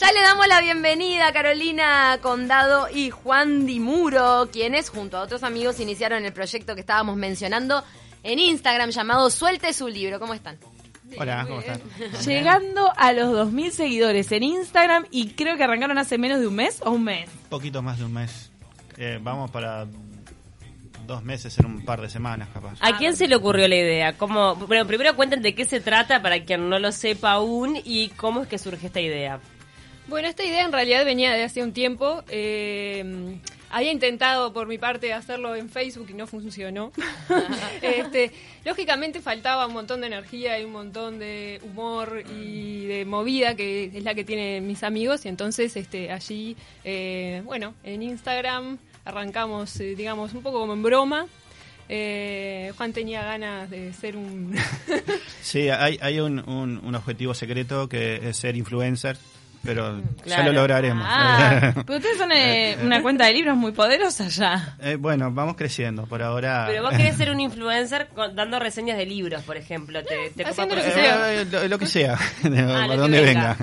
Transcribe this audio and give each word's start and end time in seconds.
Ya 0.00 0.12
le 0.12 0.22
damos 0.22 0.48
la 0.48 0.62
bienvenida 0.62 1.26
a 1.26 1.32
Carolina 1.34 2.18
Condado 2.22 2.88
y 2.90 3.10
Juan 3.10 3.66
Dimuro, 3.66 4.48
quienes 4.50 4.88
junto 4.88 5.18
a 5.18 5.20
otros 5.20 5.42
amigos 5.42 5.78
iniciaron 5.78 6.24
el 6.24 6.32
proyecto 6.32 6.74
que 6.74 6.80
estábamos 6.80 7.18
mencionando 7.18 7.84
en 8.22 8.38
Instagram 8.38 8.92
llamado 8.92 9.28
Suelte 9.28 9.74
su 9.74 9.88
libro. 9.88 10.18
¿Cómo 10.18 10.32
están? 10.32 10.56
Hola, 11.18 11.44
¿cómo 11.46 11.60
están? 11.60 11.82
Llegando 12.24 12.90
a 12.96 13.12
los 13.12 13.52
2.000 13.52 13.70
seguidores 13.72 14.32
en 14.32 14.44
Instagram 14.44 15.04
y 15.10 15.32
creo 15.32 15.58
que 15.58 15.64
arrancaron 15.64 15.98
hace 15.98 16.16
menos 16.16 16.40
de 16.40 16.46
un 16.46 16.54
mes 16.54 16.80
o 16.82 16.92
un 16.92 17.04
mes. 17.04 17.28
Poquito 17.50 17.82
más 17.82 17.98
de 17.98 18.06
un 18.06 18.14
mes. 18.14 18.50
Eh, 18.96 19.18
vamos 19.20 19.50
para 19.50 19.86
dos 21.06 21.22
meses 21.22 21.58
en 21.58 21.66
un 21.66 21.84
par 21.84 22.00
de 22.00 22.08
semanas, 22.08 22.48
capaz. 22.54 22.78
¿A 22.80 22.96
quién 22.96 23.18
se 23.18 23.28
le 23.28 23.36
ocurrió 23.36 23.68
la 23.68 23.76
idea? 23.76 24.16
¿Cómo, 24.16 24.56
bueno, 24.56 24.86
primero 24.86 25.14
cuenten 25.14 25.42
de 25.42 25.54
qué 25.54 25.66
se 25.66 25.80
trata 25.80 26.22
para 26.22 26.42
quien 26.42 26.70
no 26.70 26.78
lo 26.78 26.90
sepa 26.90 27.32
aún 27.32 27.78
y 27.84 28.08
cómo 28.16 28.40
es 28.40 28.48
que 28.48 28.56
surge 28.56 28.86
esta 28.86 29.02
idea. 29.02 29.40
Bueno, 30.10 30.26
esta 30.26 30.42
idea 30.44 30.64
en 30.64 30.72
realidad 30.72 31.04
venía 31.04 31.32
de 31.32 31.44
hace 31.44 31.62
un 31.62 31.72
tiempo. 31.72 32.24
Eh, 32.28 33.38
había 33.70 33.92
intentado 33.92 34.52
por 34.52 34.66
mi 34.66 34.76
parte 34.76 35.12
hacerlo 35.12 35.54
en 35.54 35.70
Facebook 35.70 36.08
y 36.10 36.14
no 36.14 36.26
funcionó. 36.26 36.90
este, 37.80 38.32
lógicamente 38.64 39.20
faltaba 39.20 39.68
un 39.68 39.72
montón 39.72 40.00
de 40.00 40.08
energía 40.08 40.58
y 40.58 40.64
un 40.64 40.72
montón 40.72 41.20
de 41.20 41.60
humor 41.62 42.24
y 42.28 42.86
de 42.86 43.04
movida 43.04 43.54
que 43.54 43.84
es 43.84 44.02
la 44.02 44.16
que 44.16 44.24
tienen 44.24 44.66
mis 44.66 44.82
amigos 44.82 45.24
y 45.26 45.28
entonces 45.28 45.76
este, 45.76 46.10
allí, 46.10 46.56
eh, 46.82 47.42
bueno, 47.44 47.74
en 47.84 48.02
Instagram 48.02 48.78
arrancamos, 49.04 49.78
eh, 49.78 49.94
digamos, 49.94 50.34
un 50.34 50.42
poco 50.42 50.58
como 50.58 50.72
en 50.72 50.82
broma. 50.82 51.26
Eh, 51.88 52.72
Juan 52.76 52.92
tenía 52.92 53.22
ganas 53.22 53.70
de 53.70 53.92
ser 53.92 54.16
un... 54.16 54.56
sí, 55.40 55.68
hay, 55.68 56.00
hay 56.02 56.18
un, 56.18 56.40
un, 56.48 56.80
un 56.82 56.94
objetivo 56.96 57.32
secreto 57.32 57.88
que 57.88 58.28
es 58.28 58.36
ser 58.36 58.56
influencer 58.56 59.16
pero 59.62 60.00
ya 60.24 60.42
lo 60.42 60.52
lograremos. 60.52 61.04
Ah, 61.06 61.72
pero 61.86 61.98
ustedes 61.98 62.16
son 62.18 62.32
eh, 62.32 62.78
una 62.82 63.02
cuenta 63.02 63.26
de 63.26 63.34
libros 63.34 63.56
muy 63.56 63.72
poderosa 63.72 64.28
ya. 64.28 64.76
Eh, 64.80 64.96
bueno, 64.96 65.30
vamos 65.32 65.56
creciendo. 65.56 66.06
Por 66.06 66.22
ahora. 66.22 66.64
Pero 66.68 66.82
vos 66.82 66.90
querés 66.92 67.16
ser 67.18 67.30
un 67.30 67.40
influencer 67.40 68.08
con- 68.14 68.34
dando 68.34 68.58
reseñas 68.58 68.96
de 68.96 69.06
libros, 69.06 69.42
por 69.42 69.56
ejemplo. 69.56 70.02
Te, 70.02 70.30
te 70.30 70.44
Haciendo 70.44 70.74
copa 70.76 70.86
lo 70.88 70.94
que 70.94 71.00
sea. 71.00 71.32
Eh, 71.34 71.44
lo, 71.50 71.68
lo 71.68 71.78
que 71.78 71.86
sea, 71.86 72.14
Ah, 72.44 72.84
por 72.86 72.96
donde 72.96 73.20
venga. 73.22 73.56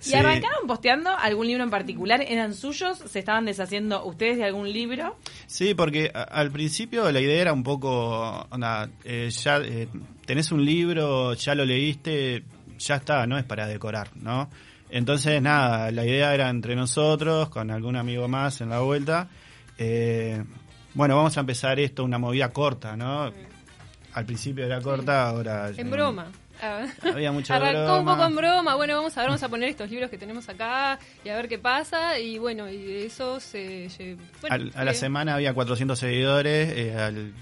¿Y 0.00 0.04
Sí. 0.04 0.14
arrancaron 0.14 0.66
posteando 0.66 1.10
algún 1.16 1.46
libro 1.46 1.64
en 1.64 1.70
particular? 1.70 2.22
¿Eran 2.26 2.54
suyos? 2.54 2.98
¿Se 3.10 3.18
estaban 3.18 3.44
deshaciendo 3.44 4.04
ustedes 4.04 4.38
de 4.38 4.44
algún 4.44 4.72
libro? 4.72 5.16
Sí, 5.46 5.74
porque 5.74 6.10
a- 6.14 6.22
al 6.22 6.50
principio 6.50 7.10
la 7.12 7.20
idea 7.20 7.40
era 7.40 7.52
un 7.52 7.62
poco, 7.62 8.46
onda, 8.50 8.88
eh, 9.04 9.28
ya 9.30 9.58
eh, 9.58 9.88
tenés 10.24 10.50
un 10.52 10.64
libro, 10.64 11.34
ya 11.34 11.54
lo 11.54 11.64
leíste, 11.64 12.44
ya 12.78 12.96
está, 12.96 13.26
no 13.26 13.36
es 13.38 13.44
para 13.44 13.66
decorar, 13.66 14.08
¿no? 14.16 14.48
Entonces, 14.92 15.40
nada, 15.42 15.90
la 15.90 16.04
idea 16.04 16.34
era 16.34 16.48
entre 16.50 16.76
nosotros, 16.76 17.48
con 17.48 17.70
algún 17.70 17.96
amigo 17.96 18.28
más 18.28 18.60
en 18.60 18.68
la 18.70 18.80
vuelta. 18.80 19.28
eh, 19.78 20.44
bueno, 20.94 21.16
vamos 21.16 21.34
a 21.38 21.40
empezar 21.40 21.80
esto, 21.80 22.04
una 22.04 22.18
movida 22.18 22.50
corta, 22.50 22.94
¿no? 22.96 23.32
Al 24.12 24.26
principio 24.26 24.66
era 24.66 24.80
corta, 24.82 25.28
ahora... 25.30 25.70
en 25.70 25.86
eh, 25.86 25.90
broma. 25.90 26.26
Ah. 26.62 26.86
Había 27.02 27.32
mucha 27.32 27.56
Arrancó 27.56 27.98
un 28.00 28.04
poco 28.04 28.24
en 28.26 28.36
broma, 28.36 28.74
bueno, 28.76 28.94
vamos 28.96 29.16
a 29.16 29.22
ver, 29.22 29.30
vamos 29.30 29.42
a 29.42 29.48
poner 29.48 29.70
estos 29.70 29.90
libros 29.90 30.10
que 30.10 30.18
tenemos 30.18 30.48
acá 30.48 30.98
y 31.24 31.30
a 31.30 31.34
ver 31.36 31.48
qué 31.48 31.58
pasa 31.58 32.18
y 32.20 32.38
bueno, 32.38 32.70
y 32.70 33.04
eso 33.06 33.40
se... 33.40 33.88
bueno, 34.42 34.54
Al- 34.54 34.72
a 34.76 34.84
la 34.84 34.92
fue- 34.92 35.00
semana 35.00 35.34
había 35.34 35.54
400 35.54 35.98
seguidores, 35.98 36.68
eh, 36.76 36.94
al- 36.96 37.32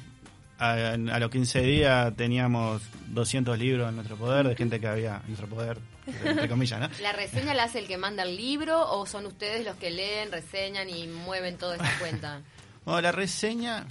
a, 0.60 0.92
a 0.92 1.18
los 1.18 1.30
15 1.30 1.60
días 1.62 2.14
teníamos 2.16 2.82
200 3.08 3.58
libros 3.58 3.88
en 3.88 3.96
nuestro 3.96 4.16
poder, 4.16 4.46
de 4.46 4.54
gente 4.56 4.78
que 4.78 4.86
había 4.86 5.16
en 5.22 5.26
nuestro 5.28 5.48
poder, 5.48 5.78
entre 6.24 6.48
comillas, 6.48 6.78
¿no? 6.80 6.88
¿La 7.02 7.12
reseña 7.12 7.54
la 7.54 7.64
hace 7.64 7.78
el 7.80 7.86
que 7.88 7.96
manda 7.96 8.22
el 8.22 8.36
libro 8.36 8.88
o 8.92 9.06
son 9.06 9.26
ustedes 9.26 9.64
los 9.64 9.76
que 9.76 9.90
leen, 9.90 10.30
reseñan 10.30 10.88
y 10.88 11.06
mueven 11.06 11.56
toda 11.56 11.76
esta 11.76 11.90
cuenta? 11.98 12.40
Bueno, 12.84 13.02
la 13.02 13.12
reseña, 13.12 13.84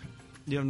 digo, 0.47 0.63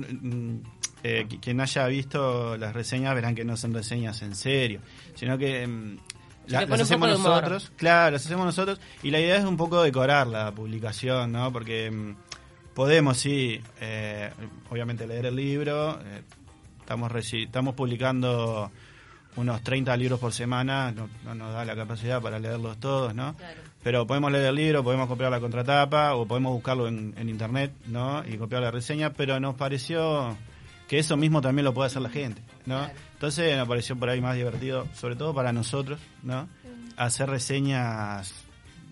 eh, 1.04 1.26
qui- 1.30 1.40
quien 1.40 1.62
haya 1.62 1.88
visto 1.88 2.58
las 2.58 2.74
reseñas 2.74 3.16
verán 3.16 3.34
que 3.34 3.46
no 3.46 3.56
son 3.56 3.74
reseñas 3.74 4.22
en 4.22 4.36
serio, 4.36 4.82
sino 5.16 5.38
que 5.38 5.66
mm, 5.66 5.98
la- 6.48 6.66
las 6.66 6.82
hacemos 6.82 7.10
nosotros, 7.10 7.72
claro, 7.78 8.12
las 8.12 8.26
hacemos 8.26 8.46
nosotros, 8.46 8.80
y 9.04 9.10
la 9.12 9.20
idea 9.22 9.38
es 9.38 9.46
un 9.46 9.56
poco 9.56 9.82
decorar 9.82 10.28
la 10.28 10.52
publicación, 10.52 11.32
¿no? 11.32 11.52
Porque 11.54 11.90
mm, 11.90 12.16
podemos, 12.74 13.18
sí, 13.18 13.62
eh, 13.82 14.32
obviamente 14.70 15.08
leer 15.08 15.28
el 15.28 15.36
libro, 15.36 16.00
eh, 16.02 16.22
estamos, 16.80 17.12
estamos 17.34 17.76
publicando 17.76 18.72
unos 19.36 19.62
30 19.62 19.96
libros 19.98 20.20
por 20.20 20.34
semana, 20.34 20.92
no, 20.92 21.10
no 21.24 21.36
nos 21.36 21.54
da 21.54 21.64
la 21.66 21.76
capacidad 21.76 22.22
para 22.22 22.40
leerlos 22.40 22.80
todos, 22.80 23.14
¿no? 23.14 23.36
Claro. 23.36 23.62
Pero 23.84 24.06
podemos 24.06 24.32
leer 24.32 24.48
el 24.48 24.56
libro, 24.56 24.84
podemos 24.84 25.08
copiar 25.08 25.32
la 25.32 25.40
contratapa 25.40 26.16
o 26.16 26.26
podemos 26.26 26.52
buscarlo 26.52 26.88
en, 26.88 27.14
en 27.18 27.30
internet, 27.30 27.72
¿no? 27.88 28.24
Y 28.26 28.38
copiar 28.38 28.62
la 28.62 28.72
reseña, 28.72 29.14
pero 29.14 29.40
nos 29.40 29.56
pareció 29.56 30.36
que 30.88 31.00
eso 31.00 31.16
mismo 31.16 31.42
también 31.42 31.66
lo 31.66 31.74
puede 31.74 31.88
hacer 31.88 32.02
la 32.02 32.10
gente, 32.10 32.42
¿no? 32.66 32.80
Claro. 32.80 32.94
Entonces 33.14 33.58
nos 33.58 33.68
pareció 33.68 33.96
por 33.96 34.10
ahí 34.10 34.20
más 34.20 34.36
divertido, 34.36 34.88
sobre 34.94 35.16
todo 35.16 35.34
para 35.34 35.54
nosotros, 35.54 36.00
¿no? 36.24 36.50
Hacer 36.98 37.30
reseñas, 37.30 38.34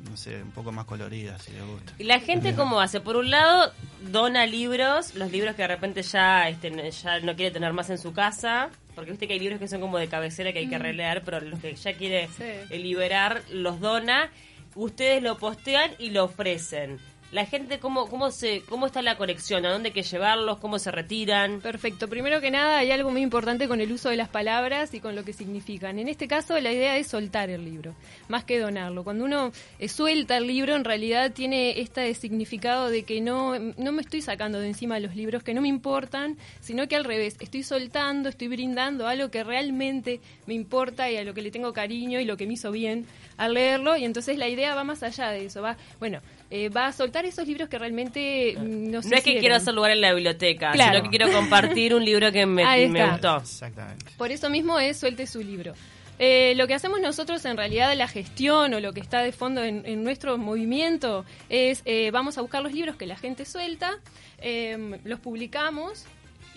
no 0.10 0.18
sé, 0.18 0.42
un 0.42 0.52
poco 0.52 0.72
más 0.72 0.86
coloridas, 0.86 1.42
si 1.42 1.52
les 1.52 1.64
gusta. 1.66 1.94
¿Y 1.98 2.04
la 2.06 2.20
gente 2.20 2.56
cómo 2.56 2.80
hace? 2.82 3.00
Por 3.02 3.16
un 3.18 3.30
lado, 3.30 3.72
dona 4.12 4.46
libros, 4.46 5.16
los 5.16 5.32
libros 5.32 5.56
que 5.56 5.62
de 5.64 5.68
repente 5.68 6.02
ya, 6.02 6.50
este, 6.50 6.70
no- 6.72 6.84
ya 6.88 7.20
no 7.20 7.36
quiere 7.36 7.52
tener 7.52 7.74
más 7.74 7.90
en 7.90 7.98
su 7.98 8.14
casa, 8.14 8.70
porque 8.96 9.12
viste 9.12 9.28
que 9.28 9.34
hay 9.34 9.40
libros 9.40 9.60
que 9.60 9.68
son 9.68 9.82
como 9.82 9.98
de 9.98 10.08
cabecera 10.08 10.52
que 10.54 10.60
hay 10.60 10.68
que 10.70 10.78
releer, 10.80 11.22
pero 11.24 11.40
los 11.42 11.60
que 11.60 11.76
ya 11.76 11.94
quiere 11.94 12.28
Sí. 12.28 12.44
eh, 12.44 12.80
liberar 12.80 13.44
los 13.52 13.80
dona, 13.80 14.30
ustedes 14.76 15.22
lo 15.24 15.38
postean 15.38 15.92
y 16.00 16.10
lo 16.12 16.24
ofrecen. 16.26 17.00
La 17.34 17.46
gente, 17.46 17.80
¿cómo, 17.80 18.08
cómo, 18.08 18.32
se, 18.32 18.62
¿cómo 18.70 18.86
está 18.86 19.02
la 19.02 19.18
conexión? 19.18 19.66
¿A 19.66 19.72
dónde 19.74 19.90
hay 19.90 19.94
que 19.94 20.04
llevarlos? 20.04 20.60
¿Cómo 20.60 20.80
se 20.80 20.92
retiran? 20.92 21.60
Perfecto. 21.60 22.08
Primero 22.08 22.40
que 22.40 22.52
nada, 22.52 22.78
hay 22.78 22.90
algo 22.90 23.12
muy 23.12 23.22
importante 23.22 23.68
con 23.68 23.82
el 23.82 23.92
uso 23.92 24.08
de 24.08 24.16
las 24.16 24.30
palabras 24.30 24.94
y 24.94 25.02
con 25.02 25.14
lo 25.14 25.26
que 25.26 25.34
significan. 25.34 26.00
En 26.00 26.08
este 26.08 26.30
caso, 26.30 26.58
la 26.62 26.72
idea 26.72 26.96
es 26.96 27.08
soltar 27.08 27.50
el 27.50 27.66
libro, 27.66 27.96
más 28.30 28.46
que 28.46 28.58
donarlo. 28.60 29.04
Cuando 29.04 29.26
uno 29.26 29.52
eh, 29.78 29.90
suelta 29.90 30.38
el 30.38 30.48
libro, 30.48 30.74
en 30.78 30.86
realidad 30.86 31.34
tiene 31.34 31.82
este 31.82 32.14
significado 32.14 32.90
de 32.90 33.04
que 33.04 33.20
no, 33.20 33.60
no 33.60 33.92
me 33.92 34.04
estoy 34.04 34.22
sacando 34.22 34.62
de 34.62 34.70
encima 34.70 34.98
los 35.02 35.14
libros 35.14 35.44
que 35.44 35.54
no 35.54 35.60
me 35.60 35.68
importan, 35.68 36.38
sino 36.62 36.88
que 36.88 36.96
al 36.96 37.04
revés, 37.04 37.36
estoy 37.42 37.64
soltando, 37.64 38.30
estoy 38.30 38.48
brindando 38.48 39.06
algo 39.06 39.30
que 39.32 39.44
realmente 39.44 40.22
me 40.46 40.54
importa 40.54 41.12
y 41.12 41.18
a 41.18 41.26
lo 41.26 41.34
que 41.34 41.42
le 41.42 41.52
tengo 41.52 41.74
cariño 41.74 42.22
y 42.22 42.26
lo 42.26 42.38
que 42.38 42.48
me 42.48 42.54
hizo 42.54 42.72
bien 42.72 43.06
al 43.36 43.54
leerlo. 43.54 43.98
Y 43.98 44.06
entonces 44.06 44.38
la 44.38 44.48
idea 44.48 44.76
va 44.76 44.86
más 44.86 45.04
allá 45.04 45.30
de 45.30 45.44
eso. 45.44 45.62
Va, 45.62 45.76
bueno, 46.00 46.22
eh, 46.50 46.70
va 46.70 46.88
a 46.88 46.92
soltar 46.94 47.26
esos 47.26 47.48
libros 47.48 47.68
que 47.70 47.78
realmente 47.78 48.56
mm, 48.58 48.92
no 48.92 49.02
No 49.02 49.16
es 49.16 49.24
que 49.24 49.40
quiero 49.40 49.56
hacer 49.56 49.74
lugar 49.74 49.92
en 49.92 50.02
la 50.02 50.14
biblioteca, 50.14 50.72
Claro. 50.72 50.98
sino 51.00 51.04
que 51.04 51.18
quiero 51.18 51.32
compartir 51.34 51.94
un 51.94 52.04
libro 52.06 52.32
que 52.32 52.46
me, 52.46 52.64
Ahí 52.64 52.88
me 52.88 53.06
gustó. 53.10 53.38
Exactamente. 53.38 54.06
Por 54.18 54.32
eso 54.32 54.50
mismo 54.50 54.80
es 54.80 54.98
suelte 54.98 55.28
su 55.28 55.42
libro. 55.42 55.74
Eh, 56.20 56.54
lo 56.56 56.66
que 56.66 56.74
hacemos 56.74 57.00
nosotros 57.00 57.46
en 57.46 57.58
realidad 57.58 57.96
la 57.96 58.08
gestión 58.08 58.74
o 58.74 58.80
lo 58.80 58.92
que 58.92 59.00
está 59.02 59.22
de 59.22 59.32
fondo 59.32 59.64
en, 59.64 59.86
en 59.86 60.04
nuestro 60.04 60.38
movimiento 60.40 61.26
es 61.48 61.84
eh, 61.86 62.10
vamos 62.10 62.40
a 62.40 62.42
buscar 62.42 62.64
los 62.64 62.74
libros 62.74 62.96
que 62.96 63.06
la 63.06 63.16
gente 63.18 63.46
suelta, 63.46 63.92
eh, 64.40 64.98
los 65.04 65.20
publicamos 65.20 66.06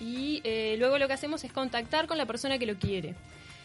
y 0.00 0.40
eh, 0.44 0.76
luego 0.78 0.96
lo 0.96 1.06
que 1.08 1.12
hacemos 1.12 1.44
es 1.44 1.52
contactar 1.52 2.06
con 2.06 2.16
la 2.16 2.24
persona 2.24 2.58
que 2.58 2.64
lo 2.64 2.76
quiere. 2.76 3.14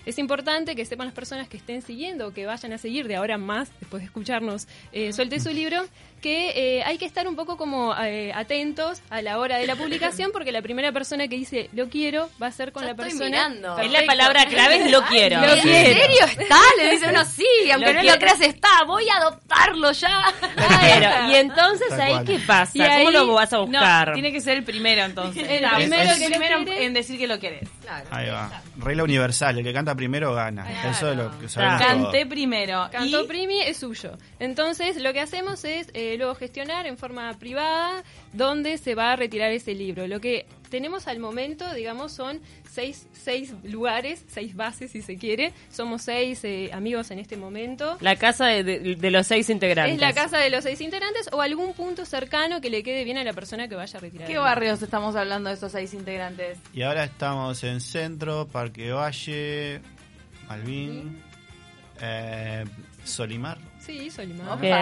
Es 0.05 0.17
importante 0.19 0.75
que 0.75 0.85
sepan 0.85 1.07
las 1.07 1.15
personas 1.15 1.47
que 1.47 1.57
estén 1.57 1.81
siguiendo 1.81 2.27
o 2.27 2.33
que 2.33 2.45
vayan 2.45 2.73
a 2.73 2.77
seguir 2.77 3.07
de 3.07 3.15
ahora 3.15 3.35
en 3.35 3.41
más, 3.41 3.69
después 3.79 4.01
de 4.01 4.05
escucharnos, 4.05 4.67
eh, 4.91 5.13
suelte 5.13 5.39
su 5.39 5.49
libro, 5.49 5.83
que 6.21 6.77
eh, 6.77 6.83
hay 6.83 6.97
que 6.97 7.05
estar 7.05 7.27
un 7.27 7.35
poco 7.35 7.55
como 7.57 7.95
eh, 8.01 8.31
atentos 8.33 9.01
a 9.09 9.21
la 9.21 9.37
hora 9.37 9.57
de 9.57 9.67
la 9.67 9.75
publicación 9.75 10.31
porque 10.31 10.51
la 10.51 10.61
primera 10.63 10.91
persona 10.91 11.27
que 11.27 11.35
dice 11.35 11.69
lo 11.73 11.87
quiero 11.89 12.29
va 12.41 12.47
a 12.47 12.51
ser 12.51 12.71
con 12.71 12.81
Ya 12.83 12.87
la 12.87 12.91
estoy 12.93 13.09
persona. 13.09 13.29
mirando. 13.49 13.77
Es 13.79 13.91
la 13.91 14.05
palabra 14.05 14.45
clave, 14.47 14.77
es 14.85 14.91
lo 14.91 15.03
quiero. 15.09 15.39
Lo 15.41 15.53
¿En 15.53 15.61
quiero. 15.61 15.99
serio 15.99 16.25
está? 16.39 16.59
Le 16.77 16.91
dice 16.91 17.09
uno 17.09 17.25
sí, 17.25 17.45
aunque 17.71 17.87
Lo 17.87 17.93
no 17.93 17.99
quiero. 18.01 18.15
lo 18.15 18.19
creas 18.21 18.41
está. 18.41 18.69
Voy 18.87 19.07
a 19.09 19.17
adoptarlo 19.17 19.91
ya. 19.91 20.23
Pero, 20.81 21.31
y 21.31 21.35
entonces 21.35 21.87
Tal 21.89 22.01
ahí 22.01 22.11
cual. 22.13 22.25
qué 22.25 22.39
pasa, 22.39 22.71
Y 22.73 22.81
ahí- 22.81 23.05
¿cómo 23.05 23.11
lo 23.11 23.33
vas 23.33 23.53
a 23.53 23.59
buscar? 23.59 24.07
No, 24.09 24.13
tiene 24.13 24.31
que 24.31 24.41
ser 24.41 24.57
el 24.57 24.63
primero 24.63 25.03
entonces. 25.03 25.45
El 25.47 25.63
primero 25.75 26.65
que 26.65 26.85
en 26.85 26.93
decir 26.93 27.19
que 27.19 27.27
lo 27.27 27.39
querés. 27.39 27.67
Claro. 27.81 28.05
Ahí 28.11 28.29
va. 28.29 28.61
Regla 28.77 29.03
universal, 29.03 29.57
el 29.59 29.63
que 29.63 29.73
canta 29.73 29.94
primero 29.95 30.33
gana. 30.33 30.89
Eso 30.89 31.11
es 31.11 31.17
lo 31.17 31.39
que 31.39 31.49
sabemos 31.49 31.81
Claro. 31.81 32.03
Canté 32.03 32.25
primero. 32.25 32.87
Canto 32.91 33.23
y 33.23 33.27
Primi 33.27 33.61
es 33.61 33.77
suyo. 33.77 34.17
Entonces, 34.39 35.01
lo 35.01 35.13
que 35.13 35.21
hacemos 35.21 35.63
es 35.63 35.89
eh, 35.93 36.15
luego 36.17 36.35
gestionar 36.35 36.85
en 36.87 36.97
forma 36.97 37.33
privada 37.37 38.03
dónde 38.33 38.77
se 38.77 38.95
va 38.95 39.13
a 39.13 39.15
retirar 39.15 39.51
ese 39.51 39.73
libro. 39.73 40.07
Lo 40.07 40.19
que 40.19 40.45
tenemos 40.69 41.07
al 41.07 41.19
momento, 41.19 41.73
digamos, 41.73 42.11
son 42.11 42.39
seis, 42.69 43.07
seis 43.13 43.53
lugares, 43.63 44.23
seis 44.27 44.55
bases, 44.55 44.91
si 44.91 45.01
se 45.01 45.17
quiere. 45.17 45.53
Somos 45.71 46.01
seis 46.03 46.43
eh, 46.43 46.69
amigos 46.73 47.11
en 47.11 47.19
este 47.19 47.37
momento. 47.37 47.97
La 48.01 48.15
casa 48.15 48.47
de, 48.47 48.63
de- 48.63 48.95
de 48.95 49.11
los 49.11 49.27
seis 49.27 49.49
integrantes. 49.49 49.95
Es 49.95 50.01
la 50.01 50.13
casa 50.13 50.37
de 50.37 50.49
los 50.49 50.63
seis 50.63 50.81
integrantes 50.81 51.29
o 51.31 51.41
algún 51.41 51.73
punto 51.73 52.05
cercano 52.05 52.61
que 52.61 52.69
le 52.69 52.83
quede 52.83 53.03
bien 53.03 53.17
a 53.17 53.23
la 53.23 53.33
persona 53.33 53.67
que 53.67 53.75
vaya 53.75 53.97
a 53.97 54.01
retirar. 54.01 54.27
¿Qué 54.27 54.37
barrios 54.37 54.81
estamos 54.81 55.15
hablando 55.15 55.49
de 55.49 55.55
esos 55.55 55.71
seis 55.71 55.93
integrantes? 55.93 56.57
Y 56.73 56.81
ahora 56.81 57.03
estamos 57.05 57.63
en 57.63 57.81
Centro, 57.81 58.47
Parque 58.47 58.91
Valle, 58.91 59.81
Malvin, 60.47 61.21
eh, 62.01 62.65
Solimar. 63.03 63.57
Sí, 63.79 64.09
Solimar. 64.09 64.59
Bien. 64.59 64.75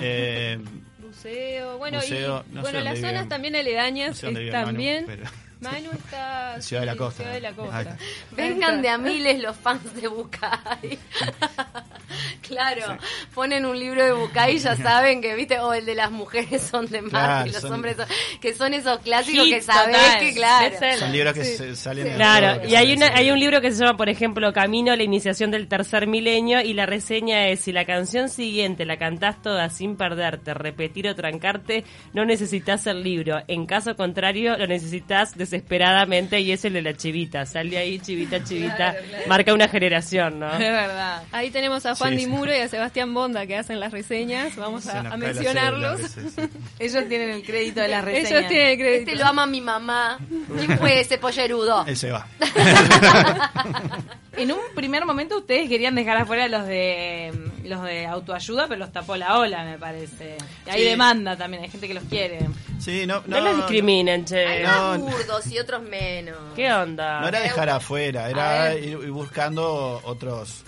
Eh, 0.00 0.58
Buceo, 0.98 1.78
bueno, 1.78 1.98
Buceo, 1.98 2.44
y 2.50 2.54
no 2.54 2.60
bueno, 2.62 2.80
las 2.80 2.96
zonas 2.98 3.12
viven. 3.12 3.28
también 3.28 3.52
no 3.54 3.58
aledañas 3.60 4.16
sé 4.18 4.28
eh, 4.28 4.30
vive 4.30 4.52
Manu, 4.52 4.66
también. 4.66 5.04
pero- 5.06 5.24
Manu 5.60 5.90
está 5.92 6.60
Ciudad 6.60 6.82
de 6.82 6.86
la 6.86 6.96
Costa. 6.96 7.22
Ciudad 7.22 7.34
de 7.34 7.40
la 7.40 7.52
Costa. 7.52 7.96
Vengan 8.32 8.82
de 8.82 8.88
a 8.88 8.98
miles 8.98 9.40
los 9.40 9.56
fans 9.56 9.94
de 9.94 10.08
Bucay. 10.08 10.98
claro, 12.46 12.98
ponen 13.34 13.64
un 13.66 13.78
libro 13.78 14.04
de 14.04 14.12
Bucay 14.12 14.56
y 14.56 14.58
ya 14.58 14.76
saben 14.76 15.20
que, 15.22 15.34
viste, 15.34 15.58
o 15.58 15.72
el 15.72 15.84
de 15.86 15.94
las 15.94 16.10
mujeres 16.10 16.62
son 16.62 16.86
de 16.86 17.02
mar 17.02 17.10
Claro, 17.10 17.48
y 17.48 17.52
los 17.52 17.62
son- 17.62 17.72
hombres 17.72 17.96
son, 17.96 18.06
que 18.40 18.54
son 18.54 18.74
esos 18.74 18.98
clásicos 19.00 19.44
Hit 19.46 19.54
que 19.54 19.62
sabés 19.62 19.96
total. 19.96 20.18
que, 20.20 20.34
claro. 20.34 20.76
Son 20.98 21.12
libros 21.12 21.34
que 21.34 21.44
se- 21.44 21.76
salen 21.76 22.06
en 22.06 22.14
Claro, 22.16 22.68
y 22.68 22.74
hay, 22.74 22.92
una, 22.94 23.08
hay 23.14 23.30
un 23.30 23.38
libro 23.40 23.60
que 23.60 23.70
se 23.70 23.78
llama, 23.84 23.96
por 23.96 24.08
ejemplo, 24.08 24.52
Camino 24.52 24.92
a 24.92 24.96
la 24.96 25.02
iniciación 25.02 25.50
del 25.50 25.68
tercer 25.68 26.06
milenio 26.06 26.60
y 26.60 26.74
la 26.74 26.86
reseña 26.86 27.48
es, 27.48 27.60
si 27.60 27.72
la 27.72 27.84
canción 27.84 28.28
siguiente 28.28 28.84
la 28.84 28.96
cantás 28.98 29.40
toda 29.42 29.68
sin 29.70 29.96
perderte, 29.96 30.54
repetir 30.54 31.08
o 31.08 31.14
trancarte, 31.14 31.84
no 32.12 32.24
necesitas 32.24 32.86
el 32.86 33.02
libro. 33.02 33.42
En 33.48 33.66
caso 33.66 33.96
contrario, 33.96 34.56
lo 34.56 34.66
necesitas 34.66 35.36
desesperadamente 35.36 36.40
y 36.40 36.52
es 36.52 36.64
el 36.64 36.74
de 36.74 36.82
la 36.82 36.94
chivita. 36.94 37.46
Sale 37.46 37.78
ahí, 37.78 37.98
chivita, 37.98 38.42
chivita, 38.44 38.94
marca 39.26 39.54
una 39.54 39.68
generación, 39.68 40.40
¿no? 40.40 40.52
Es 40.52 40.58
verdad. 40.58 41.22
Ahí 41.32 41.50
tenemos 41.50 41.84
a 41.86 41.94
Juan 42.02 42.10
Sí, 42.14 42.16
Di 42.16 42.24
sí. 42.24 42.28
Muro 42.30 42.52
y 42.52 42.58
a 42.58 42.68
Sebastián 42.68 43.14
Bonda 43.14 43.46
que 43.46 43.56
hacen 43.56 43.80
las 43.80 43.92
reseñas. 43.92 44.56
Vamos 44.56 44.86
a, 44.88 45.02
mencionarlos. 45.16 46.00
Ellos 46.78 47.08
tienen 47.08 47.30
el 47.30 47.42
crédito 47.44 47.80
de 47.80 47.88
las 47.88 48.04
reseñas. 48.04 48.30
Ellos 48.30 48.48
tienen 48.48 48.68
el 48.68 48.78
crédito. 48.78 49.10
Este 49.10 49.22
lo 49.22 49.26
ama 49.28 49.46
mi 49.46 49.60
mamá. 49.60 50.18
¿Quién 50.58 50.78
fue 50.78 51.00
ese 51.00 51.18
pollerudo? 51.18 51.84
Él 51.86 51.96
se 51.96 52.10
va. 52.10 52.26
En 54.34 54.50
un 54.50 54.60
primer 54.74 55.04
momento 55.04 55.36
ustedes 55.36 55.68
querían 55.68 55.94
dejar 55.94 56.16
afuera 56.16 56.48
los 56.48 56.66
de 56.66 57.32
los 57.64 57.82
de 57.84 58.06
autoayuda, 58.06 58.66
pero 58.66 58.78
los 58.80 58.90
tapó 58.90 59.14
la 59.14 59.38
ola, 59.38 59.62
me 59.62 59.78
parece. 59.78 60.38
Y 60.66 60.70
hay 60.70 60.80
Sí. 60.80 60.88
demanda 60.88 61.36
también, 61.36 61.62
hay 61.62 61.68
gente 61.68 61.86
que 61.86 61.92
los 61.94 62.04
quiere. 62.04 62.40
Sí, 62.80 63.06
no, 63.06 63.22
No, 63.26 63.40
los 63.40 63.56
discriminen, 63.58 64.24
che. 64.24 64.46
Hay 64.46 64.62
No, 64.62 64.68
más 64.68 64.98
no. 65.00 65.04
burdos 65.04 65.46
y 65.48 65.58
otros 65.58 65.82
menos. 65.82 66.38
¿Qué 66.56 66.72
onda? 66.72 67.20
No 67.20 67.28
era 67.28 67.40
dejar 67.40 67.68
afuera, 67.68 68.30
era 68.30 68.74
ir 68.74 68.96
buscando 69.10 70.00
otros 70.04 70.64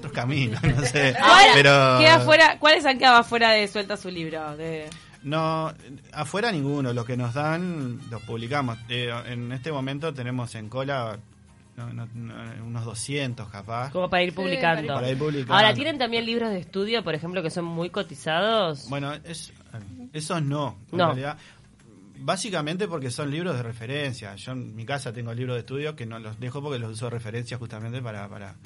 otros 0.00 0.12
caminos, 0.12 0.62
no 0.76 0.82
sé. 0.82 1.14
¿Cuál, 1.18 1.48
Pero 1.54 1.98
queda 1.98 2.14
afuera, 2.16 2.56
¿Cuáles 2.58 2.84
han 2.84 2.98
quedado 2.98 3.18
afuera 3.18 3.50
de 3.50 3.68
Suelta 3.68 3.96
su 3.96 4.10
libro? 4.10 4.56
De... 4.56 4.88
no, 5.22 5.72
afuera 6.12 6.50
ninguno. 6.50 6.92
Los 6.92 7.04
que 7.04 7.16
nos 7.16 7.34
dan 7.34 8.00
los 8.10 8.22
publicamos. 8.22 8.78
Eh, 8.88 9.12
en 9.26 9.52
este 9.52 9.70
momento 9.70 10.12
tenemos 10.12 10.54
en 10.54 10.68
cola 10.68 11.18
no, 11.76 11.92
no, 11.92 12.08
no, 12.14 12.34
unos 12.66 12.84
200 12.84 13.48
capaz. 13.48 13.90
Como 13.90 14.10
para 14.10 14.22
ir 14.22 14.34
publicando. 14.34 14.94
Para 14.94 15.10
ir 15.10 15.18
publicando. 15.18 15.54
Ahora, 15.54 15.74
¿tienen 15.74 15.98
también 15.98 16.26
libros 16.26 16.50
de 16.50 16.58
estudio, 16.58 17.02
por 17.02 17.14
ejemplo, 17.14 17.42
que 17.42 17.50
son 17.50 17.64
muy 17.64 17.90
cotizados? 17.90 18.88
Bueno, 18.88 19.12
es, 19.24 19.52
esos 20.12 20.42
no, 20.42 20.78
en 20.92 20.98
No. 20.98 21.06
realidad. 21.06 21.38
Básicamente 22.22 22.86
porque 22.86 23.10
son 23.10 23.30
libros 23.30 23.56
de 23.56 23.62
referencia. 23.62 24.34
Yo 24.36 24.52
en 24.52 24.76
mi 24.76 24.84
casa 24.84 25.10
tengo 25.10 25.32
libros 25.32 25.54
de 25.54 25.60
estudio 25.60 25.96
que 25.96 26.04
no 26.04 26.18
los 26.18 26.38
dejo 26.38 26.60
porque 26.62 26.78
los 26.78 26.90
uso 26.90 27.06
de 27.06 27.12
referencia 27.12 27.56
justamente 27.56 28.02
para, 28.02 28.28
para, 28.28 28.56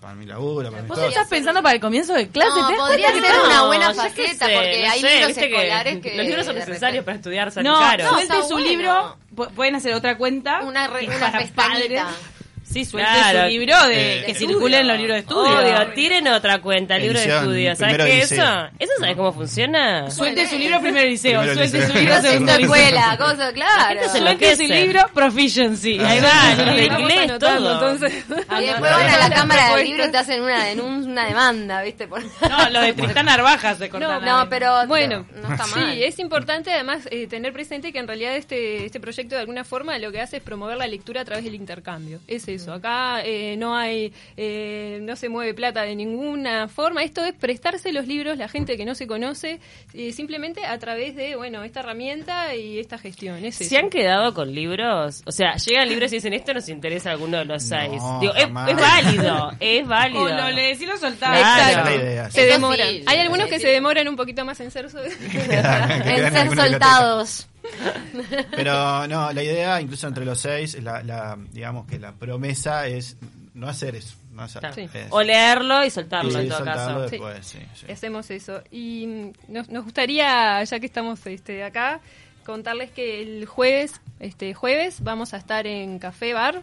para 0.00 0.14
mi 0.14 0.24
laburo, 0.26 0.70
para 0.70 0.82
mi 0.82 0.88
¿Vos 0.88 0.96
todo. 0.98 1.08
estás 1.08 1.28
pensando 1.28 1.62
para 1.62 1.74
el 1.74 1.80
comienzo 1.80 2.14
de 2.14 2.28
clase? 2.28 2.58
No, 2.58 2.68
¿te 2.68 2.74
podría 2.76 3.08
ser 3.12 3.22
que- 3.22 3.40
una 3.46 3.54
No, 3.56 3.66
buena 3.66 3.94
faceta, 3.94 4.46
sé, 4.46 4.54
porque 4.54 4.82
no 4.86 4.92
hay 4.92 5.00
sé, 5.00 5.08
libros 5.10 5.26
viste 5.28 5.48
que 5.48 5.54
escolares 5.56 5.98
que... 6.00 6.16
Los 6.16 6.26
libros 6.26 6.46
son 6.46 6.54
necesarios 6.56 7.04
para 7.04 7.16
estudiar, 7.16 7.50
salen 7.52 7.70
No, 7.72 7.78
caros. 7.78 8.06
No, 8.28 8.42
su 8.48 8.52
bueno. 8.54 8.66
libro, 8.68 9.16
pu- 9.34 9.50
pueden 9.50 9.74
hacer 9.76 9.94
otra 9.94 10.16
cuenta. 10.16 10.60
Una, 10.62 10.86
re- 10.86 11.06
una 11.06 11.18
para 11.18 11.38
pestañita. 11.38 12.04
padres. 12.04 12.29
Sí, 12.72 12.84
suelte 12.84 13.10
Claro. 13.10 13.40
su 13.42 13.46
libro 13.48 13.86
de 13.88 14.18
Eh, 14.20 14.24
que 14.26 14.32
de 14.32 14.38
circulen 14.38 14.86
los 14.86 14.96
libros 14.96 15.14
de 15.14 15.20
estudio. 15.20 15.58
Obvio, 15.58 15.92
tiren 15.92 16.28
otra 16.28 16.60
cuenta, 16.60 16.96
libro 16.98 17.18
de 17.18 17.26
estudio. 17.26 17.74
¿Sabes 17.76 17.96
qué 17.96 18.02
de 18.04 18.18
es 18.20 18.32
eso? 18.32 18.42
¿Eso 18.78 18.92
sabes 19.00 19.16
cómo 19.16 19.32
funciona? 19.32 20.10
Suelte 20.10 20.46
su 20.48 20.56
libro 20.56 20.80
primero 20.80 21.06
liceo, 21.08 21.40
Primero 21.40 21.54
suelte 21.66 21.78
liceo. 21.78 21.92
su 21.92 21.98
libro 21.98 22.16
liceo. 22.16 22.58
escuela, 22.58 23.16
cosa, 23.18 23.52
claro. 23.52 24.00
Suelte 24.08 24.56
su 24.56 24.62
libro 24.62 25.00
proficiency. 25.12 25.98
Ah. 26.00 26.08
Ahí 26.10 26.20
va, 26.20 26.64
de. 26.74 26.88
Vamos 26.88 27.00
inglés, 27.10 27.38
todo. 27.38 27.72
entonces. 27.72 28.24
Y 28.30 28.42
Ah, 28.48 28.60
después 28.60 28.90
van 28.92 29.08
a 29.10 29.18
la 29.28 29.30
cámara 29.34 29.68
no, 29.70 29.76
del 29.76 29.84
no. 29.84 29.90
libro 29.90 30.06
y 30.06 30.10
te 30.12 30.18
hacen 30.18 30.42
una, 30.42 30.66
denun- 30.72 31.04
una 31.06 31.26
demanda, 31.26 31.82
¿viste? 31.82 32.06
Por- 32.06 32.22
No, 32.22 32.70
lo 32.70 32.80
de 32.82 32.92
Tristán 32.92 33.26
Narvajas 33.26 33.78
se 33.78 33.88
corta. 33.88 34.20
No, 34.20 34.48
pero 34.48 34.86
Bueno, 34.86 35.26
no 35.34 35.50
está 35.52 35.66
mal. 35.66 35.92
Sí, 35.94 36.04
es 36.04 36.18
importante 36.18 36.72
además 36.72 37.08
eh, 37.10 37.26
tener 37.26 37.52
presente 37.52 37.92
que 37.92 37.98
en 37.98 38.06
realidad 38.06 38.36
este, 38.36 38.84
este 38.86 39.00
proyecto 39.00 39.34
de 39.34 39.40
alguna 39.40 39.64
forma 39.64 39.98
lo 39.98 40.12
que 40.12 40.20
hace 40.20 40.36
es 40.38 40.42
promover 40.42 40.76
la 40.76 40.86
lectura 40.86 41.22
a 41.22 41.24
través 41.24 41.44
del 41.44 41.54
intercambio. 41.54 42.20
Es 42.28 42.46
eso. 42.48 42.59
Acá 42.68 43.22
eh, 43.24 43.56
no 43.56 43.76
hay, 43.76 44.12
eh, 44.36 44.98
no 45.02 45.16
se 45.16 45.28
mueve 45.28 45.54
plata 45.54 45.82
de 45.82 45.94
ninguna 45.96 46.68
forma. 46.68 47.02
Esto 47.02 47.24
es 47.24 47.32
prestarse 47.34 47.92
los 47.92 48.06
libros, 48.06 48.38
la 48.38 48.48
gente 48.48 48.76
que 48.76 48.84
no 48.84 48.94
se 48.94 49.06
conoce, 49.06 49.60
eh, 49.94 50.12
simplemente 50.12 50.64
a 50.66 50.78
través 50.78 51.14
de, 51.16 51.36
bueno, 51.36 51.62
esta 51.64 51.80
herramienta 51.80 52.54
y 52.54 52.78
esta 52.78 52.98
gestión. 52.98 53.44
Es 53.44 53.56
¿Se 53.56 53.64
eso. 53.64 53.78
han 53.78 53.90
quedado 53.90 54.34
con 54.34 54.52
libros? 54.54 55.22
O 55.26 55.32
sea, 55.32 55.54
llegan 55.56 55.88
libros 55.88 56.12
y 56.12 56.16
dicen, 56.16 56.32
esto 56.32 56.54
nos 56.54 56.68
interesa 56.68 57.10
a 57.10 57.12
alguno 57.12 57.38
de 57.38 57.44
los 57.44 57.62
No, 57.70 57.76
seis. 57.78 58.02
Digo, 58.20 58.34
es, 58.34 58.52
válido, 58.52 59.52
es 59.60 59.86
válido. 59.86 60.22
O 60.22 60.28
lo 60.28 60.50
lees 60.50 60.80
y 60.80 60.86
lo 60.86 60.96
soltás. 60.96 61.38
Claro. 61.38 62.30
Se 62.30 62.46
demoran. 62.46 62.88
sí, 62.88 63.04
Hay 63.06 63.18
algunos 63.18 63.46
que 63.48 63.56
sí. 63.56 63.62
se 63.62 63.68
demoran 63.68 64.08
un 64.08 64.16
poquito 64.16 64.44
más 64.44 64.60
en 64.60 64.70
ser 64.70 64.90
so- 64.90 64.98
Que 65.32 65.38
quedan 65.48 66.02
en 66.08 66.32
ser 66.32 66.56
soltados. 66.56 67.46
Pero 68.52 69.06
no, 69.06 69.32
la 69.32 69.42
idea, 69.42 69.80
incluso 69.80 70.06
entre 70.08 70.24
los 70.24 70.38
seis, 70.40 70.80
la, 70.82 71.02
la- 71.02 71.38
digamos 71.52 71.86
que 71.86 71.98
la 71.98 72.12
promesa 72.12 72.86
es 72.86 73.16
no 73.54 73.68
hacer 73.68 73.96
eso. 73.96 74.16
No 74.32 74.42
hacer, 74.42 74.60
Claro. 74.60 74.74
Sí. 74.76 74.82
es- 74.92 75.06
O 75.10 75.22
leerlo 75.22 75.84
y 75.84 75.90
soltarlo 75.90 76.30
y 76.32 76.42
en 76.42 76.48
todo 76.48 76.58
soltarlo 76.58 77.00
caso. 77.00 77.10
Después, 77.10 77.46
sí, 77.46 77.58
sí. 77.74 77.90
Hacemos 77.92 78.30
eso. 78.30 78.62
Y 78.70 79.32
nos, 79.48 79.68
nos 79.68 79.84
gustaría, 79.84 80.62
ya 80.64 80.80
que 80.80 80.86
estamos 80.86 81.26
este, 81.26 81.64
acá, 81.64 82.00
contarles 82.46 82.90
que 82.90 83.22
el 83.22 83.46
jueves, 83.46 84.00
este 84.20 84.54
jueves, 84.54 85.02
vamos 85.02 85.34
a 85.34 85.36
estar 85.36 85.66
en 85.66 85.98
Café 85.98 86.32
Bar. 86.32 86.62